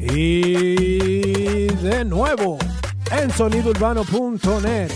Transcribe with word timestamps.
Y 0.00 1.66
de 1.66 2.04
nuevo 2.04 2.58
en 3.10 3.30
sonidourbano.net. 3.30 4.90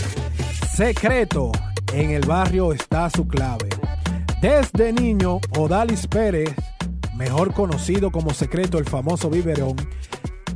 Secreto, 0.74 1.52
en 1.92 2.10
el 2.10 2.24
barrio 2.24 2.72
está 2.72 3.10
su 3.10 3.26
clave. 3.26 3.68
Desde 4.40 4.92
niño, 4.92 5.40
Odalis 5.56 6.06
Pérez, 6.06 6.54
mejor 7.16 7.52
conocido 7.52 8.10
como 8.10 8.32
Secreto 8.32 8.78
el 8.78 8.84
famoso 8.84 9.28
biberón, 9.28 9.76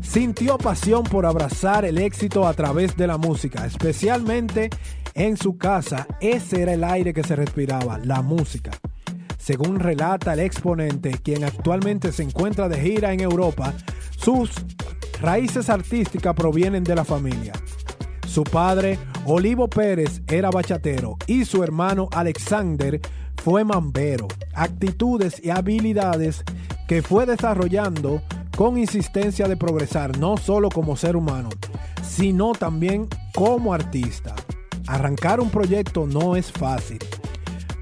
sintió 0.02 0.58
pasión 0.58 1.04
por 1.04 1.26
abrazar 1.26 1.84
el 1.84 1.98
éxito 1.98 2.46
a 2.46 2.54
través 2.54 2.96
de 2.96 3.06
la 3.06 3.18
música, 3.18 3.66
especialmente 3.66 4.70
en 5.14 5.36
su 5.36 5.56
casa. 5.56 6.06
Ese 6.20 6.62
era 6.62 6.74
el 6.74 6.84
aire 6.84 7.12
que 7.12 7.22
se 7.24 7.36
respiraba, 7.36 7.98
la 7.98 8.22
música. 8.22 8.70
Según 9.38 9.78
relata 9.78 10.32
el 10.32 10.40
exponente, 10.40 11.12
quien 11.22 11.44
actualmente 11.44 12.10
se 12.12 12.24
encuentra 12.24 12.68
de 12.68 12.80
gira 12.80 13.12
en 13.12 13.20
Europa, 13.20 13.72
sus 14.26 14.50
raíces 15.20 15.70
artísticas 15.70 16.34
provienen 16.34 16.82
de 16.82 16.96
la 16.96 17.04
familia. 17.04 17.52
Su 18.26 18.42
padre, 18.42 18.98
Olivo 19.24 19.70
Pérez, 19.70 20.20
era 20.26 20.50
bachatero 20.50 21.16
y 21.28 21.44
su 21.44 21.62
hermano 21.62 22.08
Alexander 22.10 23.00
fue 23.36 23.62
mambero, 23.62 24.26
actitudes 24.52 25.40
y 25.44 25.50
habilidades 25.50 26.42
que 26.88 27.02
fue 27.02 27.24
desarrollando 27.24 28.20
con 28.56 28.78
insistencia 28.78 29.46
de 29.46 29.56
progresar 29.56 30.18
no 30.18 30.36
solo 30.36 30.70
como 30.70 30.96
ser 30.96 31.14
humano, 31.14 31.50
sino 32.02 32.50
también 32.50 33.06
como 33.32 33.72
artista. 33.72 34.34
Arrancar 34.88 35.38
un 35.38 35.50
proyecto 35.50 36.04
no 36.04 36.34
es 36.34 36.50
fácil 36.50 36.98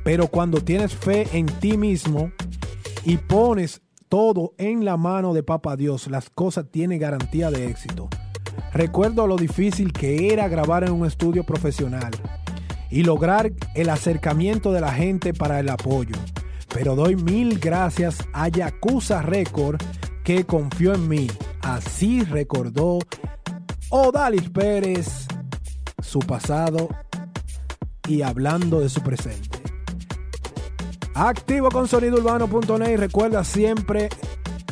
pero 0.04 0.28
cuando 0.28 0.60
tienes 0.60 0.94
fe 0.94 1.26
en 1.32 1.46
ti 1.46 1.78
mismo 1.78 2.30
y 3.04 3.16
pones 3.16 3.80
todo 4.14 4.54
en 4.58 4.84
la 4.84 4.96
mano 4.96 5.34
de 5.34 5.42
Papa 5.42 5.74
Dios, 5.74 6.06
las 6.06 6.30
cosas 6.30 6.66
tienen 6.70 7.00
garantía 7.00 7.50
de 7.50 7.66
éxito. 7.66 8.08
Recuerdo 8.72 9.26
lo 9.26 9.34
difícil 9.34 9.92
que 9.92 10.32
era 10.32 10.46
grabar 10.46 10.84
en 10.84 10.92
un 10.92 11.04
estudio 11.04 11.42
profesional 11.42 12.12
y 12.92 13.02
lograr 13.02 13.50
el 13.74 13.90
acercamiento 13.90 14.70
de 14.70 14.80
la 14.80 14.92
gente 14.92 15.34
para 15.34 15.58
el 15.58 15.68
apoyo. 15.68 16.14
Pero 16.72 16.94
doy 16.94 17.16
mil 17.16 17.58
gracias 17.58 18.18
a 18.32 18.46
Yakuza 18.46 19.20
Record 19.20 19.82
que 20.22 20.44
confió 20.44 20.94
en 20.94 21.08
mí. 21.08 21.26
Así 21.62 22.22
recordó 22.22 23.00
Odalis 23.90 24.48
Pérez 24.48 25.26
su 26.00 26.20
pasado 26.20 26.88
y 28.06 28.22
hablando 28.22 28.78
de 28.78 28.90
su 28.90 29.00
presente. 29.00 29.53
Activo 31.14 31.70
con 31.70 31.86
sonidourbano.net 31.86 32.90
y 32.90 32.96
recuerda 32.96 33.44
siempre, 33.44 34.08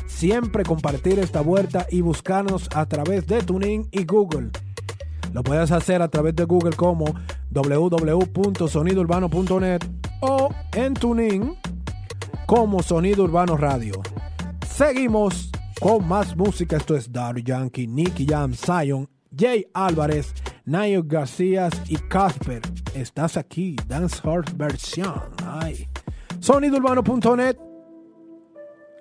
siempre 0.08 0.64
compartir 0.64 1.20
esta 1.20 1.40
vuelta 1.40 1.86
y 1.88 2.00
buscarnos 2.00 2.68
a 2.74 2.84
través 2.86 3.28
de 3.28 3.42
TuneIn 3.42 3.86
y 3.92 4.04
Google. 4.04 4.50
Lo 5.32 5.44
puedes 5.44 5.70
hacer 5.70 6.02
a 6.02 6.08
través 6.08 6.34
de 6.34 6.42
Google 6.44 6.74
como 6.74 7.04
www.sonidourbano.net 7.50 9.84
o 10.20 10.48
en 10.74 10.94
TuneIn 10.94 11.54
como 12.46 12.82
Sonido 12.82 13.22
Urbano 13.22 13.56
Radio. 13.56 14.02
Seguimos 14.66 15.52
con 15.80 16.08
más 16.08 16.36
música. 16.36 16.76
Esto 16.76 16.96
es 16.96 17.12
Dar 17.12 17.40
Yankee, 17.40 17.86
Nicky 17.86 18.26
Jam, 18.26 18.52
Zion, 18.52 19.08
Jay 19.34 19.64
Álvarez, 19.74 20.34
Nayo 20.64 21.04
García 21.04 21.70
y 21.86 21.96
Casper. 21.96 22.62
Estás 22.94 23.36
aquí, 23.36 23.76
Dance 23.86 24.20
Heart 24.22 24.56
versión. 24.56 25.22
Ay 25.46 25.91
sonidourbano.net, 26.42 27.56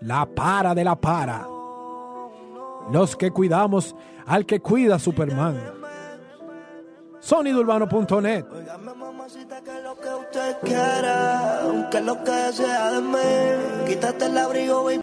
la 0.02 0.26
para 0.28 0.76
de 0.76 0.84
la 0.84 0.96
para. 0.96 1.48
Los 2.92 3.16
que 3.16 3.32
cuidamos 3.32 3.96
al 4.28 4.46
que 4.46 4.60
cuida 4.60 5.00
Superman. 5.00 5.60
Sonidourbano.net. 7.20 8.46
que 8.46 9.82
lo 9.84 9.96
que 9.96 10.10
usted 10.10 10.58
quiera, 10.62 11.62
aunque 11.64 12.02
lo 12.02 12.24
que 12.24 12.54
sea 12.54 12.92
de 12.94 13.02
mí, 13.02 13.88
quítate 13.88 14.26
el 14.26 14.38
abrigo, 14.38 14.84